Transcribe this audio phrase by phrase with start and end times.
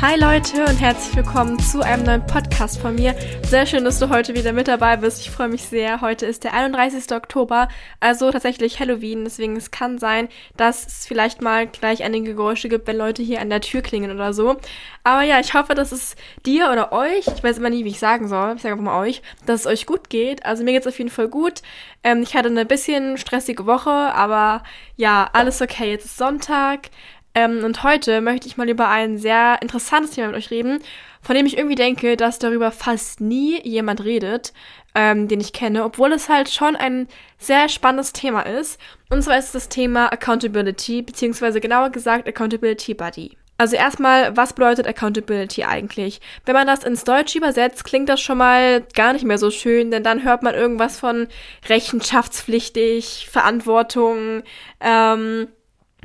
[0.00, 3.16] Hi Leute und herzlich willkommen zu einem neuen Podcast von mir.
[3.42, 5.22] Sehr schön, dass du heute wieder mit dabei bist.
[5.22, 6.00] Ich freue mich sehr.
[6.00, 7.10] Heute ist der 31.
[7.10, 7.66] Oktober,
[7.98, 9.24] also tatsächlich Halloween.
[9.24, 13.40] Deswegen es kann sein, dass es vielleicht mal gleich einige Geräusche gibt, wenn Leute hier
[13.40, 14.58] an der Tür klingen oder so.
[15.02, 16.14] Aber ja, ich hoffe, dass es
[16.46, 19.00] dir oder euch, ich weiß immer nie, wie ich sagen soll, ich sage einfach mal
[19.00, 20.46] euch, dass es euch gut geht.
[20.46, 21.62] Also mir geht es auf jeden Fall gut.
[22.04, 24.62] Ähm, ich hatte eine bisschen stressige Woche, aber
[24.94, 25.90] ja, alles okay.
[25.90, 26.90] Jetzt ist Sonntag.
[27.34, 30.78] Ähm, und heute möchte ich mal über ein sehr interessantes Thema mit euch reden,
[31.22, 34.52] von dem ich irgendwie denke, dass darüber fast nie jemand redet,
[34.94, 38.80] ähm, den ich kenne, obwohl es halt schon ein sehr spannendes Thema ist.
[39.10, 43.36] Und zwar ist das Thema Accountability, beziehungsweise genauer gesagt Accountability Buddy.
[43.60, 46.20] Also erstmal, was bedeutet Accountability eigentlich?
[46.46, 49.90] Wenn man das ins Deutsche übersetzt, klingt das schon mal gar nicht mehr so schön,
[49.90, 51.26] denn dann hört man irgendwas von
[51.68, 54.44] rechenschaftspflichtig, Verantwortung,
[54.80, 55.48] ähm,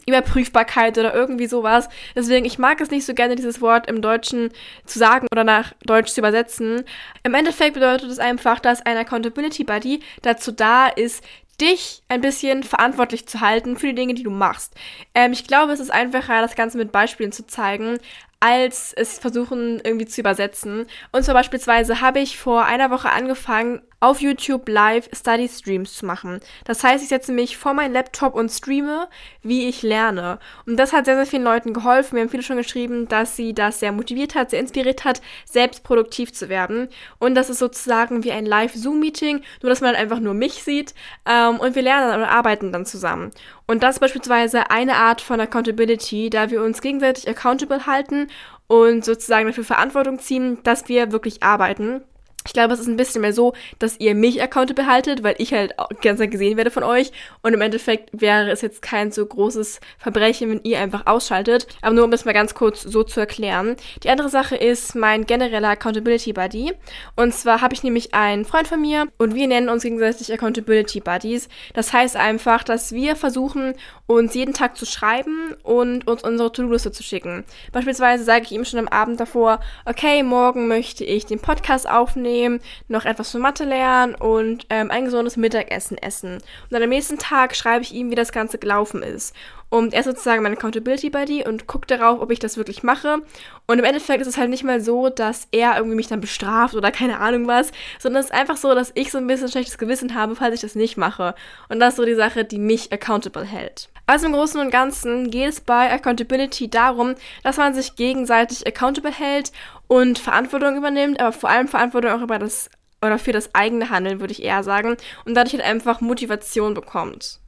[0.06, 1.88] Überprüfbarkeit oder irgendwie sowas.
[2.16, 4.52] Deswegen, ich mag es nicht so gerne, dieses Wort im Deutschen
[4.86, 6.84] zu sagen oder nach Deutsch zu übersetzen.
[7.24, 11.24] Im Endeffekt bedeutet es einfach, dass ein Accountability Buddy dazu da ist,
[11.62, 14.74] dich ein bisschen verantwortlich zu halten für die Dinge, die du machst.
[15.14, 18.00] Ähm, ich glaube, es ist einfacher, das Ganze mit Beispielen zu zeigen,
[18.40, 20.86] als es versuchen irgendwie zu übersetzen.
[21.12, 26.06] Und zwar beispielsweise habe ich vor einer Woche angefangen, auf YouTube live Study Streams zu
[26.06, 26.42] machen.
[26.66, 29.08] Das heißt, ich setze mich vor meinen Laptop und streame,
[29.42, 30.40] wie ich lerne.
[30.66, 32.16] Und das hat sehr, sehr vielen Leuten geholfen.
[32.16, 35.86] Mir haben viele schon geschrieben, dass sie das sehr motiviert hat, sehr inspiriert hat, selbst
[35.86, 36.90] produktiv zu werden.
[37.18, 40.94] Und das ist sozusagen wie ein Live-Zoom-Meeting, nur dass man einfach nur mich sieht.
[41.26, 43.32] Ähm, und wir lernen und arbeiten dann zusammen.
[43.68, 48.28] Und das ist beispielsweise eine Art von Accountability, da wir uns gegenseitig accountable halten
[48.68, 52.02] und sozusagen dafür Verantwortung ziehen, dass wir wirklich arbeiten.
[52.46, 55.54] Ich glaube, es ist ein bisschen mehr so, dass ihr mich accountable behaltet, weil ich
[55.54, 57.12] halt ganz gesehen werde von euch.
[57.42, 61.68] Und im Endeffekt wäre es jetzt kein so großes Verbrechen, wenn ihr einfach ausschaltet.
[61.82, 63.76] Aber nur um das mal ganz kurz so zu erklären.
[64.04, 66.74] Die andere Sache ist mein genereller Accountability Buddy.
[67.16, 71.00] Und zwar habe ich nämlich einen Freund von mir und wir nennen uns gegenseitig Accountability
[71.00, 71.48] Buddies.
[71.74, 73.74] Das heißt einfach, dass wir versuchen,
[74.06, 77.46] uns jeden Tag zu schreiben und uns unsere To-Do-Liste zu schicken.
[77.72, 82.33] Beispielsweise sage ich ihm schon am Abend davor, okay, morgen möchte ich den Podcast aufnehmen
[82.34, 86.36] nehmen, noch etwas für Mathe lernen und ähm, ein gesundes Mittagessen essen.
[86.36, 89.36] Und dann am nächsten Tag schreibe ich ihm, wie das Ganze gelaufen ist.
[89.74, 93.24] Und er ist sozusagen mein Accountability Buddy und guckt darauf, ob ich das wirklich mache.
[93.66, 96.76] Und im Endeffekt ist es halt nicht mal so, dass er irgendwie mich dann bestraft
[96.76, 99.80] oder keine Ahnung was, sondern es ist einfach so, dass ich so ein bisschen schlechtes
[99.80, 101.34] Gewissen habe, falls ich das nicht mache.
[101.70, 103.90] Und das ist so die Sache, die mich accountable hält.
[104.06, 109.12] Also im Großen und Ganzen geht es bei Accountability darum, dass man sich gegenseitig accountable
[109.12, 109.52] hält
[109.88, 112.70] und Verantwortung übernimmt, aber vor allem Verantwortung auch über das
[113.02, 117.40] oder für das eigene Handeln, würde ich eher sagen, und dadurch halt einfach Motivation bekommt.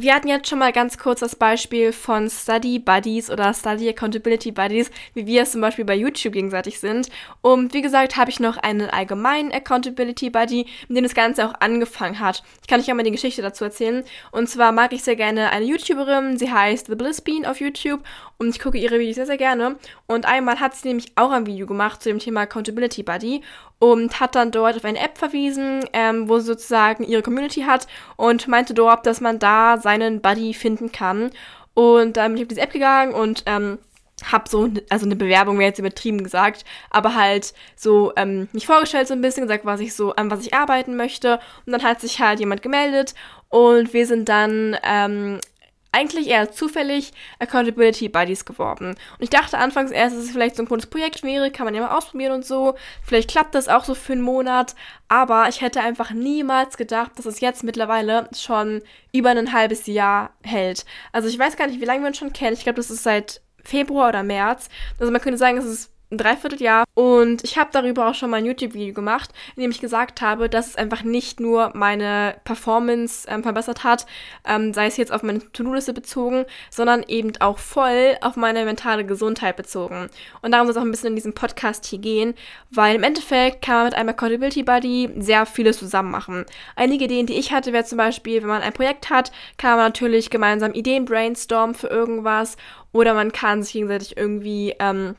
[0.00, 4.52] Wir hatten jetzt schon mal ganz kurz das Beispiel von Study Buddies oder Study Accountability
[4.52, 7.08] Buddies, wie wir es zum Beispiel bei YouTube gegenseitig sind.
[7.40, 11.54] Und wie gesagt, habe ich noch einen allgemeinen Accountability Buddy, mit dem das Ganze auch
[11.58, 12.44] angefangen hat.
[12.60, 14.04] Ich kann euch ja mal die Geschichte dazu erzählen.
[14.30, 18.04] Und zwar mag ich sehr gerne eine YouTuberin, sie heißt The Bliss Bean auf YouTube
[18.38, 19.80] und ich gucke ihre Videos sehr, sehr gerne.
[20.06, 23.42] Und einmal hat sie nämlich auch ein Video gemacht zu dem Thema Accountability Buddy
[23.78, 27.86] und hat dann dort auf eine App verwiesen, ähm, wo sie sozusagen ihre Community hat
[28.16, 31.30] und meinte dort, dass man da seinen Buddy finden kann.
[31.74, 33.78] Und dann bin ich auf diese App gegangen und ähm,
[34.24, 39.06] hab so, also eine Bewerbung wäre jetzt übertrieben gesagt, aber halt so ähm, mich vorgestellt
[39.06, 41.38] so ein bisschen, gesagt, was ich so, an was ich arbeiten möchte.
[41.66, 43.14] Und dann hat sich halt jemand gemeldet
[43.48, 45.38] und wir sind dann ähm,
[45.92, 48.90] eigentlich eher zufällig Accountability Buddies geworben.
[48.90, 51.74] Und ich dachte anfangs erst, dass es vielleicht so ein cooles Projekt wäre, kann man
[51.74, 52.74] ja mal ausprobieren und so.
[53.02, 54.74] Vielleicht klappt das auch so für einen Monat,
[55.08, 58.82] aber ich hätte einfach niemals gedacht, dass es jetzt mittlerweile schon
[59.12, 60.84] über ein halbes Jahr hält.
[61.12, 62.54] Also ich weiß gar nicht, wie lange wir uns schon kennen.
[62.54, 64.68] Ich glaube, das ist seit Februar oder März.
[64.98, 66.84] Also man könnte sagen, es ist ein Dreivierteljahr.
[66.94, 70.48] Und ich habe darüber auch schon mal ein YouTube-Video gemacht, in dem ich gesagt habe,
[70.48, 74.06] dass es einfach nicht nur meine Performance ähm, verbessert hat,
[74.46, 79.04] ähm, sei es jetzt auf meine To-Do-Liste bezogen, sondern eben auch voll auf meine mentale
[79.04, 80.08] Gesundheit bezogen.
[80.42, 82.34] Und darum soll es auch ein bisschen in diesem Podcast hier gehen,
[82.70, 86.44] weil im Endeffekt kann man mit einem Accountability Buddy sehr vieles zusammen machen.
[86.76, 89.86] Einige Ideen, die ich hatte, wäre zum Beispiel, wenn man ein Projekt hat, kann man
[89.86, 92.56] natürlich gemeinsam Ideen brainstormen für irgendwas
[92.92, 95.14] oder man kann sich gegenseitig irgendwie ähm,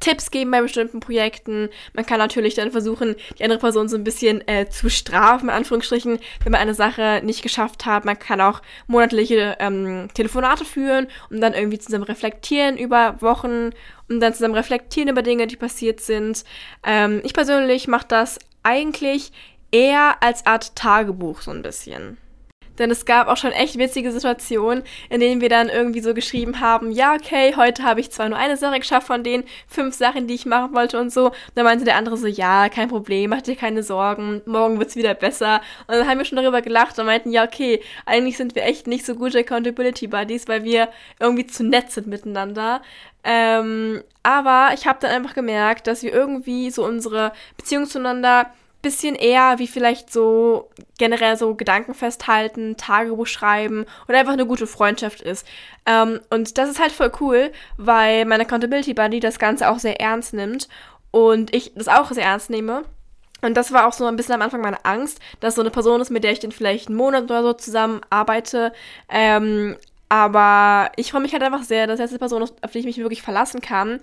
[0.00, 1.68] Tipps geben bei bestimmten Projekten.
[1.94, 5.54] Man kann natürlich dann versuchen, die andere Person so ein bisschen äh, zu strafen, in
[5.54, 8.04] Anführungsstrichen, wenn man eine Sache nicht geschafft hat.
[8.04, 13.70] Man kann auch monatliche ähm, Telefonate führen und dann irgendwie zusammen reflektieren über Wochen
[14.08, 16.44] und dann zusammen reflektieren über Dinge, die passiert sind.
[16.84, 19.32] Ähm, ich persönlich mache das eigentlich
[19.70, 22.18] eher als Art Tagebuch so ein bisschen.
[22.82, 26.58] Denn es gab auch schon echt witzige Situationen, in denen wir dann irgendwie so geschrieben
[26.58, 30.26] haben, ja, okay, heute habe ich zwar nur eine Sache geschafft von den fünf Sachen,
[30.26, 31.26] die ich machen wollte und so.
[31.26, 34.96] Und dann meinte der andere so, ja, kein Problem, mach dir keine Sorgen, morgen wird's
[34.96, 35.60] wieder besser.
[35.86, 38.88] Und dann haben wir schon darüber gelacht und meinten, ja, okay, eigentlich sind wir echt
[38.88, 40.88] nicht so gute Accountability Buddies, weil wir
[41.20, 42.82] irgendwie zu nett sind miteinander.
[43.22, 48.50] Ähm, aber ich habe dann einfach gemerkt, dass wir irgendwie so unsere Beziehung zueinander
[48.82, 50.68] bisschen eher wie vielleicht so
[50.98, 55.46] generell so Gedanken festhalten, Tagebuch schreiben oder einfach eine gute Freundschaft ist.
[55.86, 60.00] Ähm, und das ist halt voll cool, weil mein Accountability Buddy das Ganze auch sehr
[60.00, 60.68] ernst nimmt
[61.12, 62.84] und ich das auch sehr ernst nehme.
[63.40, 66.00] Und das war auch so ein bisschen am Anfang meine Angst, dass so eine Person
[66.00, 68.72] ist, mit der ich dann vielleicht einen Monat oder so zusammen arbeite,
[69.08, 69.76] ähm,
[70.12, 72.98] aber ich freue mich halt einfach sehr, dass jetzt eine Person, auf die ich mich
[72.98, 73.98] wirklich verlassen kann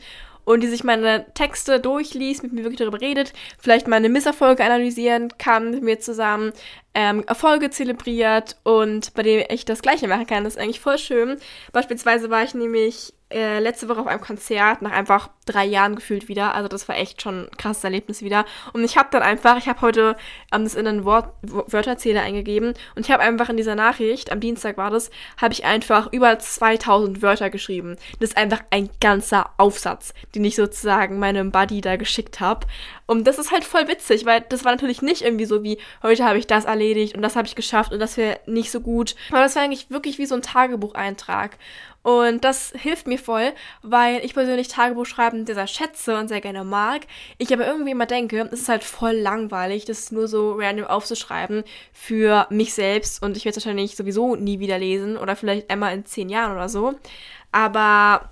[0.50, 5.32] und die sich meine Texte durchliest, mit mir wirklich darüber redet, vielleicht meine Misserfolge analysieren
[5.38, 6.54] kann mit mir zusammen,
[6.94, 10.44] ähm, Erfolge zelebriert und bei dem ich das Gleiche machen kann.
[10.44, 11.38] Das ist eigentlich voll schön.
[11.72, 16.28] Beispielsweise war ich nämlich äh, letzte Woche auf einem Konzert nach einfach drei Jahren gefühlt
[16.28, 16.56] wieder.
[16.56, 18.46] Also das war echt schon ein krasses Erlebnis wieder.
[18.74, 20.16] Und ich habe dann einfach, ich habe heute
[20.52, 24.78] ähm, das in einen Wörterzähler eingegeben und ich habe einfach in dieser Nachricht, am Dienstag
[24.78, 27.98] war das, habe ich einfach über 2000 Wörter geschrieben.
[28.20, 32.66] Das ist einfach ein ganzer Aufsatz, den ich sozusagen meinem Buddy da geschickt habe.
[33.06, 36.26] Und das ist halt voll witzig, weil das war natürlich nicht irgendwie so wie, heute
[36.26, 39.16] habe ich das erledigt und das habe ich geschafft und das wäre nicht so gut.
[39.30, 41.58] Aber das war eigentlich wirklich wie so ein Tagebucheintrag.
[42.02, 46.64] Und das hilft mir voll, weil ich persönlich Tagebuch schreiben sehr schätze und sehr gerne
[46.64, 47.02] mag.
[47.38, 51.64] Ich aber irgendwie immer denke, es ist halt voll langweilig, das nur so random aufzuschreiben
[51.92, 53.22] für mich selbst.
[53.22, 56.54] Und ich werde es wahrscheinlich sowieso nie wieder lesen oder vielleicht einmal in zehn Jahren
[56.54, 56.94] oder so.
[57.52, 58.30] Aber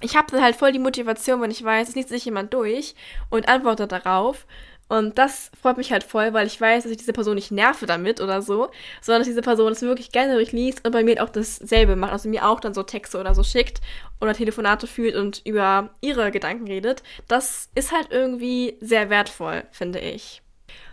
[0.00, 2.96] ich habe dann halt voll die Motivation, wenn ich weiß, es liest sich jemand durch
[3.30, 4.44] und antwortet darauf.
[4.88, 7.86] Und das freut mich halt voll, weil ich weiß, dass ich diese Person nicht nerve
[7.86, 8.70] damit oder so,
[9.00, 12.12] sondern dass diese Person es wirklich gerne durchliest und bei mir auch dasselbe macht.
[12.12, 13.80] Also mir auch dann so Texte oder so schickt
[14.20, 17.02] oder Telefonate fühlt und über ihre Gedanken redet.
[17.28, 20.42] Das ist halt irgendwie sehr wertvoll, finde ich.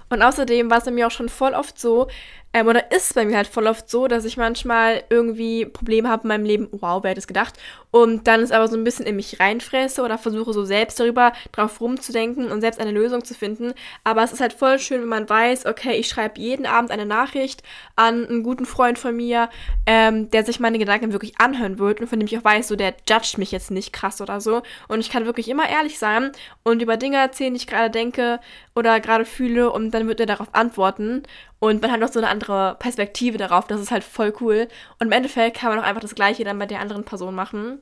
[0.10, 2.08] Und außerdem war es bei mir auch schon voll oft so,
[2.53, 6.24] ähm, oder ist bei mir halt voll oft so, dass ich manchmal irgendwie Probleme habe
[6.24, 7.57] in meinem Leben, wow, wer hätte es gedacht,
[7.92, 11.33] und dann es aber so ein bisschen in mich reinfresse oder versuche so selbst darüber
[11.51, 13.74] drauf rumzudenken und selbst eine Lösung zu finden.
[14.06, 17.06] Aber es ist halt voll schön, wenn man weiß, okay, ich schreibe jeden Abend eine
[17.06, 17.63] Nachricht
[17.98, 19.50] an einen guten Freund von mir,
[19.86, 22.77] ähm, der sich meine Gedanken wirklich anhören wird und von dem ich auch weiß, so
[22.77, 24.62] der judgt mich jetzt nicht krass oder so.
[24.88, 26.31] Und ich kann wirklich immer ehrlich sein
[26.63, 28.39] und über Dinge erzählen, die ich gerade denke
[28.74, 31.24] oder gerade fühle und dann wird er darauf antworten.
[31.63, 33.68] Und man hat noch so eine andere Perspektive darauf.
[33.68, 34.68] Das ist halt voll cool.
[35.00, 37.80] Und im Endeffekt kann man auch einfach das Gleiche dann bei der anderen Person machen.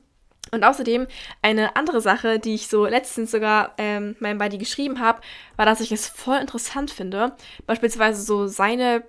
[0.52, 1.06] Und außerdem
[1.42, 5.20] eine andere Sache, die ich so letztens sogar ähm, meinem Buddy geschrieben habe,
[5.56, 7.36] war, dass ich es voll interessant finde,
[7.66, 9.04] beispielsweise so seine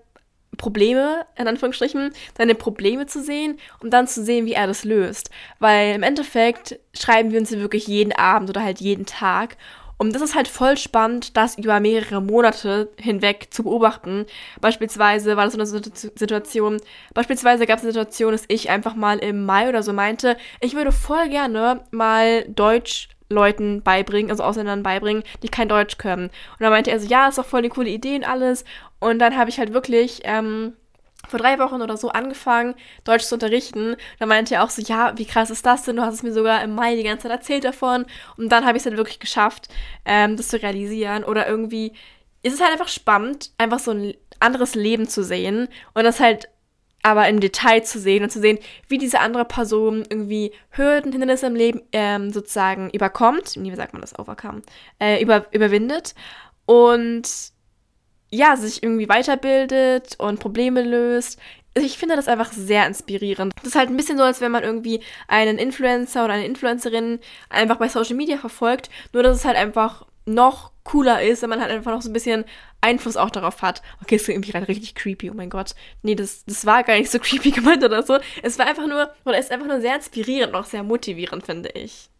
[0.57, 5.31] Probleme, in Anführungsstrichen, seine Probleme zu sehen und dann zu sehen, wie er das löst.
[5.59, 9.57] Weil im Endeffekt schreiben wir uns wirklich jeden Abend oder halt jeden Tag
[10.01, 14.25] und das ist halt voll spannend, das über mehrere Monate hinweg zu beobachten.
[14.59, 16.81] Beispielsweise war das so eine Situation,
[17.13, 20.73] beispielsweise gab es eine Situation, dass ich einfach mal im Mai oder so meinte, ich
[20.73, 26.25] würde voll gerne mal Deutsch Leuten beibringen, also Ausländern beibringen, die kein Deutsch können.
[26.25, 28.65] Und dann meinte er so, ja, ist doch voll eine coole Idee und alles.
[28.99, 30.73] Und dann habe ich halt wirklich ähm,
[31.31, 33.95] vor drei Wochen oder so angefangen, Deutsch zu unterrichten.
[34.19, 35.95] Da meinte er auch so, ja, wie krass ist das denn?
[35.95, 38.05] Du hast es mir sogar im Mai die ganze Zeit erzählt davon.
[38.37, 39.69] Und dann habe ich es halt wirklich geschafft,
[40.05, 41.23] ähm, das zu realisieren.
[41.23, 41.93] Oder irgendwie
[42.43, 46.49] ist es halt einfach spannend, einfach so ein anderes Leben zu sehen und das halt
[47.03, 51.47] aber im Detail zu sehen und zu sehen, wie diese andere Person irgendwie Hürden, Hindernisse
[51.47, 54.61] im Leben ähm, sozusagen überkommt, wie sagt man das, overcome,
[54.99, 56.13] äh, über, überwindet
[56.65, 57.27] und
[58.31, 61.39] ja, sich irgendwie weiterbildet und Probleme löst.
[61.73, 63.53] Ich finde das einfach sehr inspirierend.
[63.57, 67.19] Das ist halt ein bisschen so, als wenn man irgendwie einen Influencer oder eine Influencerin
[67.49, 71.61] einfach bei Social Media verfolgt, nur dass es halt einfach noch cooler ist, wenn man
[71.61, 72.45] halt einfach noch so ein bisschen
[72.81, 73.81] Einfluss auch darauf hat.
[74.01, 75.75] Okay, es klingt irgendwie gerade richtig creepy, oh mein Gott.
[76.01, 78.17] Nee, das, das war gar nicht so creepy gemeint oder so.
[78.41, 82.10] Es war einfach nur, oder ist einfach nur sehr inspirierend, auch sehr motivierend, finde ich.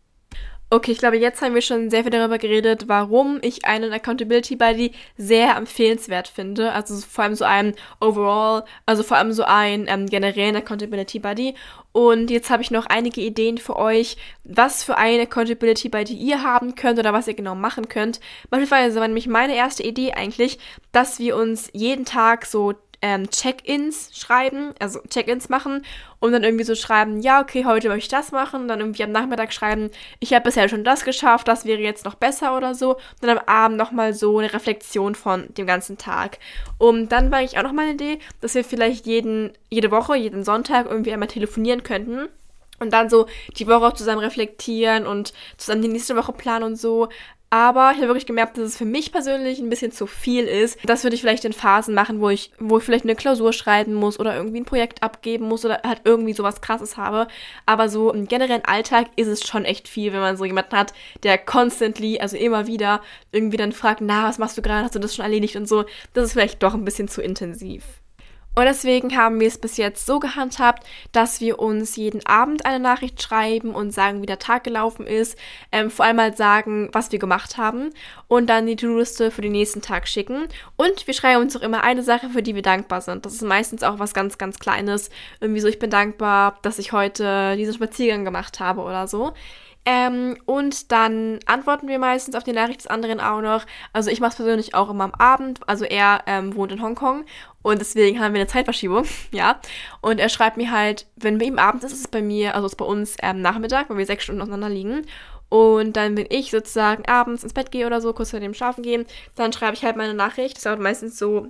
[0.73, 4.55] Okay, ich glaube, jetzt haben wir schon sehr viel darüber geredet, warum ich einen Accountability
[4.55, 6.71] Buddy sehr empfehlenswert finde.
[6.71, 11.55] Also vor allem so einen overall, also vor allem so einen ähm, generellen Accountability Buddy.
[11.91, 16.41] Und jetzt habe ich noch einige Ideen für euch, was für eine Accountability Buddy ihr
[16.41, 18.21] haben könnt oder was ihr genau machen könnt.
[18.49, 20.57] Beispielsweise war nämlich meine erste Idee eigentlich,
[20.93, 25.83] dass wir uns jeden Tag so ähm, Check-ins schreiben, also Check-ins machen
[26.19, 28.61] und dann irgendwie so schreiben, ja, okay, heute möchte ich das machen.
[28.61, 29.89] Und dann irgendwie am Nachmittag schreiben,
[30.19, 32.93] ich habe bisher schon das geschafft, das wäre jetzt noch besser oder so.
[32.95, 36.37] Und dann am Abend nochmal so eine Reflexion von dem ganzen Tag.
[36.77, 40.15] Und dann war ich auch noch mal eine Idee, dass wir vielleicht jeden, jede Woche,
[40.15, 42.29] jeden Sonntag irgendwie einmal telefonieren könnten
[42.81, 43.27] und dann so
[43.57, 47.09] die Woche auch zusammen reflektieren und zusammen die nächste Woche planen und so.
[47.53, 50.79] Aber ich habe wirklich gemerkt, dass es für mich persönlich ein bisschen zu viel ist.
[50.85, 53.93] Das würde ich vielleicht in Phasen machen, wo ich, wo ich vielleicht eine Klausur schreiben
[53.93, 57.27] muss oder irgendwie ein Projekt abgeben muss oder halt irgendwie sowas krasses habe.
[57.65, 60.93] Aber so im generellen Alltag ist es schon echt viel, wenn man so jemanden hat,
[61.23, 63.01] der constantly, also immer wieder,
[63.33, 64.85] irgendwie dann fragt, na, was machst du gerade?
[64.85, 65.83] Hast du das schon erledigt und so?
[66.13, 68.00] Das ist vielleicht doch ein bisschen zu intensiv.
[68.53, 72.79] Und deswegen haben wir es bis jetzt so gehandhabt, dass wir uns jeden Abend eine
[72.79, 75.37] Nachricht schreiben und sagen, wie der Tag gelaufen ist.
[75.71, 77.91] Ähm, vor allem mal sagen, was wir gemacht haben
[78.27, 80.47] und dann die To-Do-Liste für den nächsten Tag schicken.
[80.75, 83.25] Und wir schreiben uns auch immer eine Sache, für die wir dankbar sind.
[83.25, 85.09] Das ist meistens auch was ganz, ganz Kleines.
[85.39, 89.33] Irgendwie so, ich bin dankbar, dass ich heute diesen Spaziergang gemacht habe oder so.
[89.83, 93.65] Ähm, und dann antworten wir meistens auf die Nachricht des anderen auch noch.
[93.93, 95.59] Also ich mache es persönlich auch immer am Abend.
[95.67, 97.25] Also er ähm, wohnt in Hongkong
[97.63, 99.59] und deswegen haben wir eine Zeitverschiebung, ja.
[100.01, 102.67] Und er schreibt mir halt, wenn bei ihm abends ist, ist es bei mir, also
[102.67, 105.05] ist bei uns ähm, Nachmittag, weil wir sechs Stunden auseinander liegen.
[105.49, 108.83] Und dann, wenn ich sozusagen abends ins Bett gehe oder so, kurz vor dem Schlafen
[108.83, 110.55] gehen, dann schreibe ich halt meine Nachricht.
[110.55, 111.47] Das dauert meistens so,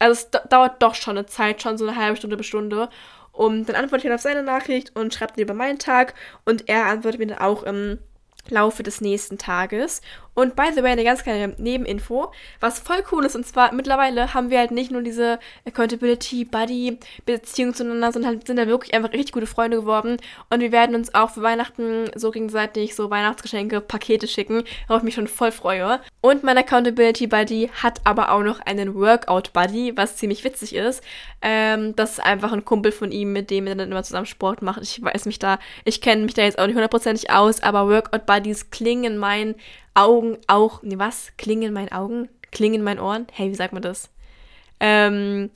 [0.00, 2.88] also es dauert doch schon eine Zeit, schon so eine halbe Stunde bis Stunde.
[3.34, 6.14] Und dann antworte ich halt auf seine Nachricht und schreibe über meinen Tag.
[6.44, 7.98] Und er antwortet mir dann auch im
[8.48, 10.00] Laufe des nächsten Tages.
[10.34, 14.34] Und by the way, eine ganz kleine Nebeninfo, was voll cool ist, und zwar mittlerweile
[14.34, 18.94] haben wir halt nicht nur diese Accountability Buddy Beziehung zueinander, sondern halt sind da wirklich
[18.94, 20.16] einfach richtig gute Freunde geworden.
[20.50, 25.04] Und wir werden uns auch für Weihnachten so gegenseitig so Weihnachtsgeschenke, Pakete schicken, worauf ich
[25.04, 26.00] mich schon voll freue.
[26.20, 31.02] Und mein Accountability Buddy hat aber auch noch einen Workout Buddy, was ziemlich witzig ist.
[31.42, 34.62] Ähm, das ist einfach ein Kumpel von ihm, mit dem er dann immer zusammen Sport
[34.62, 34.82] macht.
[34.82, 38.26] Ich weiß mich da, ich kenne mich da jetzt auch nicht hundertprozentig aus, aber Workout
[38.26, 39.54] Buddies klingen in meinen
[39.94, 41.32] Augen auch, nee, was?
[41.36, 42.28] Klingen in meinen Augen?
[42.50, 43.26] Klingen in meinen Ohren?
[43.32, 44.10] Hey, wie sagt man das?
[44.80, 45.50] Ähm,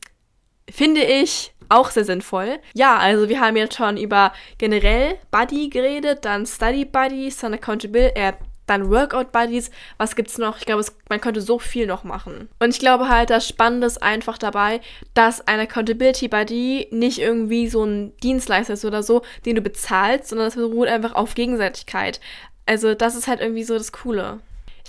[0.71, 2.59] finde ich auch sehr sinnvoll.
[2.75, 8.19] Ja, also wir haben jetzt schon über generell Buddy geredet, dann Study Buddies, dann Accountability,
[8.19, 8.33] äh,
[8.69, 9.71] dann Workout Buddies.
[9.97, 10.59] Was gibt's noch?
[10.59, 12.49] Ich glaube, man könnte so viel noch machen.
[12.59, 14.81] Und ich glaube halt, das Spannende ist einfach dabei,
[15.15, 20.29] dass ein Accountability Buddy nicht irgendwie so ein Dienstleister ist oder so, den du bezahlst,
[20.29, 22.21] sondern das beruht einfach auf Gegenseitigkeit.
[22.69, 24.41] Also das ist halt irgendwie so das Coole.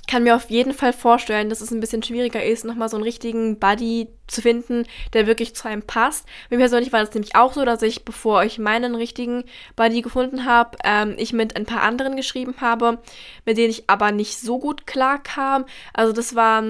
[0.01, 2.97] Ich kann mir auf jeden Fall vorstellen, dass es ein bisschen schwieriger ist, nochmal so
[2.97, 6.25] einen richtigen Buddy zu finden, der wirklich zu einem passt.
[6.49, 9.45] Mir persönlich war das nämlich auch so, dass ich, bevor ich meinen richtigen
[9.77, 12.97] Buddy gefunden habe, ähm, ich mit ein paar anderen geschrieben habe,
[13.45, 15.65] mit denen ich aber nicht so gut klar kam.
[15.93, 16.61] Also das war,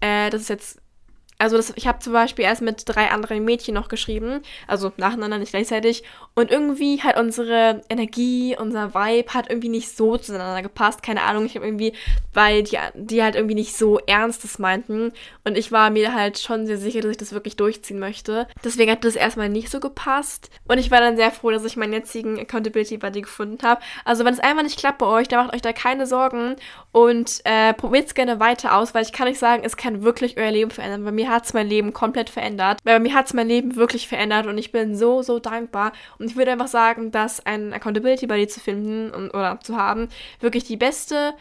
[0.00, 0.78] äh, das ist jetzt
[1.38, 5.38] also das, ich habe zum Beispiel erst mit drei anderen Mädchen noch geschrieben, also nacheinander,
[5.38, 6.04] nicht gleichzeitig.
[6.34, 11.02] Und irgendwie hat unsere Energie, unser Vibe hat irgendwie nicht so zueinander gepasst.
[11.02, 11.92] Keine Ahnung, ich habe irgendwie,
[12.32, 15.12] weil die, die halt irgendwie nicht so Ernstes meinten.
[15.44, 18.46] Und ich war mir halt schon sehr sicher, dass ich das wirklich durchziehen möchte.
[18.64, 20.50] Deswegen hat das erstmal nicht so gepasst.
[20.66, 23.80] Und ich war dann sehr froh, dass ich meinen jetzigen Accountability Buddy gefunden habe.
[24.04, 26.56] Also wenn es einfach nicht klappt bei euch, dann macht euch da keine Sorgen
[26.92, 30.36] und äh, probiert es gerne weiter aus, weil ich kann euch sagen, es kann wirklich
[30.36, 31.04] euer Leben verändern.
[31.04, 32.78] Bei mir hat es mein Leben komplett verändert.
[32.84, 35.92] Bei mir hat es mein Leben wirklich verändert und ich bin so, so dankbar.
[36.18, 40.08] Und ich würde einfach sagen, dass ein Accountability Buddy zu finden und, oder zu haben
[40.40, 41.34] wirklich die beste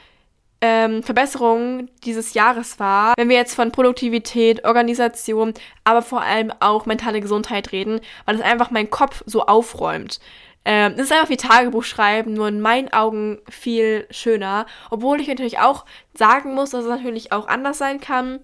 [0.61, 6.85] ähm, Verbesserung dieses Jahres war, wenn wir jetzt von Produktivität, Organisation, aber vor allem auch
[6.85, 10.21] mentale Gesundheit reden, weil es einfach meinen Kopf so aufräumt.
[10.63, 14.65] Ähm, das ist einfach wie Tagebuch schreiben, nur in meinen Augen viel schöner.
[14.89, 18.39] Obwohl ich natürlich auch sagen muss, dass es natürlich auch anders sein kann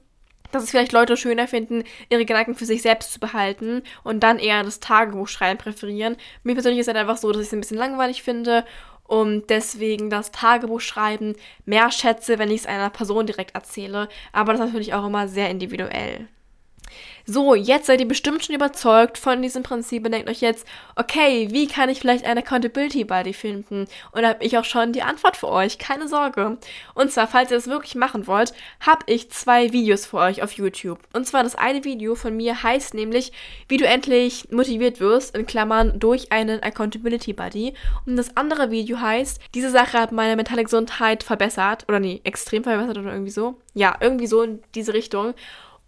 [0.52, 4.40] dass es vielleicht Leute schöner finden, ihre Gedanken für sich selbst zu behalten und dann
[4.40, 6.18] eher das Tagebuchschreiben präferieren.
[6.44, 8.66] Mir persönlich ist es halt einfach so, dass ich es ein bisschen langweilig finde
[9.04, 14.08] und deswegen das Tagebuchschreiben mehr schätze, wenn ich es einer Person direkt erzähle.
[14.32, 16.28] Aber das ist natürlich auch immer sehr individuell.
[17.26, 20.66] So, jetzt seid ihr bestimmt schon überzeugt von diesem Prinzip und denkt euch jetzt,
[20.96, 23.88] okay, wie kann ich vielleicht eine Accountability Buddy finden?
[24.12, 26.58] Und da habe ich auch schon die Antwort für euch, keine Sorge.
[26.96, 30.54] Und zwar, falls ihr das wirklich machen wollt, habe ich zwei Videos für euch auf
[30.54, 31.00] YouTube.
[31.14, 33.32] Und zwar das eine Video von mir heißt nämlich,
[33.68, 37.74] wie du endlich motiviert wirst, in Klammern, durch einen Accountability Buddy.
[38.06, 41.86] Und das andere Video heißt, diese Sache hat meine mentale Gesundheit verbessert.
[41.88, 43.58] Oder nee, extrem verbessert oder irgendwie so.
[43.74, 45.34] Ja, irgendwie so in diese Richtung.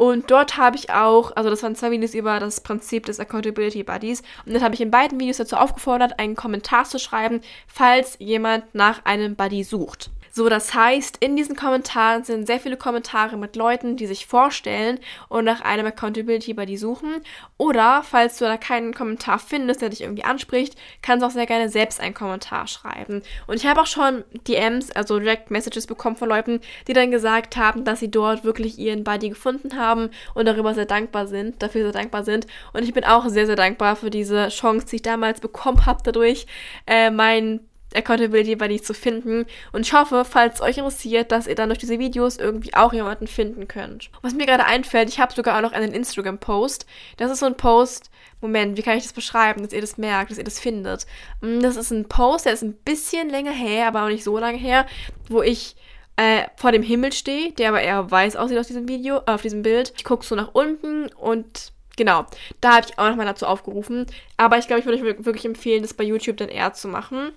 [0.01, 3.83] Und dort habe ich auch, also das waren zwei Videos über das Prinzip des Accountability
[3.83, 4.23] Buddies.
[4.47, 8.73] Und dann habe ich in beiden Videos dazu aufgefordert, einen Kommentar zu schreiben, falls jemand
[8.73, 10.09] nach einem Buddy sucht.
[10.31, 14.99] So, das heißt, in diesen Kommentaren sind sehr viele Kommentare mit Leuten, die sich vorstellen
[15.27, 17.21] und nach einem Accountability Buddy suchen.
[17.57, 21.45] Oder, falls du da keinen Kommentar findest, der dich irgendwie anspricht, kannst du auch sehr
[21.45, 23.21] gerne selbst einen Kommentar schreiben.
[23.45, 27.57] Und ich habe auch schon DMs, also Direct Messages bekommen von Leuten, die dann gesagt
[27.57, 31.83] haben, dass sie dort wirklich ihren Buddy gefunden haben und darüber sehr dankbar sind, dafür
[31.83, 32.47] sehr dankbar sind.
[32.71, 35.99] Und ich bin auch sehr, sehr dankbar für diese Chance, die ich damals bekommen habe,
[36.03, 36.47] dadurch
[36.87, 39.45] äh, meinen Accountability Buddy zu finden.
[39.71, 43.27] Und ich hoffe, falls euch interessiert, dass ihr dann durch diese Videos irgendwie auch jemanden
[43.27, 44.09] finden könnt.
[44.21, 46.85] Was mir gerade einfällt, ich habe sogar auch noch einen Instagram-Post.
[47.17, 50.31] Das ist so ein Post, Moment, wie kann ich das beschreiben, dass ihr das merkt,
[50.31, 51.05] dass ihr das findet?
[51.41, 54.37] Mm, das ist ein Post, der ist ein bisschen länger her, aber auch nicht so
[54.37, 54.87] lange her,
[55.29, 55.75] wo ich
[56.15, 59.43] äh, vor dem Himmel stehe, der aber eher weiß aussieht aus diesem Video, äh, auf
[59.43, 59.93] diesem Bild.
[59.95, 62.25] Ich gucke so nach unten und genau,
[62.61, 64.07] da habe ich auch nochmal dazu aufgerufen.
[64.37, 67.33] Aber ich glaube, ich würde euch wirklich empfehlen, das bei YouTube dann eher zu machen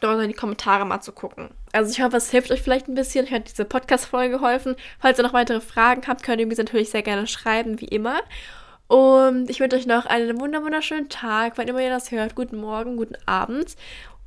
[0.00, 1.50] dort in die Kommentare mal zu gucken.
[1.72, 3.24] Also ich hoffe, es hilft euch vielleicht ein bisschen.
[3.24, 4.76] Ich hat diese Podcast-Folge geholfen.
[4.98, 8.20] Falls ihr noch weitere Fragen habt, könnt ihr mir natürlich sehr gerne schreiben, wie immer.
[8.88, 12.34] Und ich wünsche euch noch einen wunderschönen Tag, wann immer ihr das hört.
[12.34, 13.74] Guten Morgen, guten Abend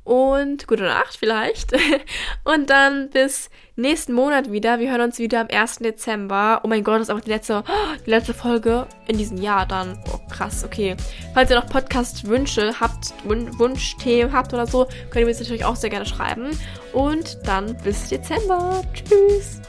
[0.04, 1.72] und gute Nacht vielleicht.
[2.44, 4.78] Und dann bis nächsten Monat wieder.
[4.78, 5.78] Wir hören uns wieder am 1.
[5.78, 6.60] Dezember.
[6.64, 7.64] Oh mein Gott, das ist auch die letzte,
[8.06, 10.02] die letzte Folge in diesem Jahr dann.
[10.12, 10.96] Oh krass, okay.
[11.34, 15.76] Falls ihr noch Podcast-Wünsche habt, Wunschthemen habt oder so, könnt ihr mir das natürlich auch
[15.76, 16.50] sehr gerne schreiben.
[16.92, 18.82] Und dann bis Dezember.
[18.94, 19.60] Tschüss.